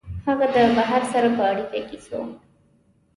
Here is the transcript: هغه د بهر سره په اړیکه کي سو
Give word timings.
هغه 0.27 0.45
د 0.55 0.57
بهر 0.77 1.01
سره 1.13 1.29
په 1.37 1.43
اړیکه 1.51 1.79
کي 1.89 1.97
سو 2.07 2.19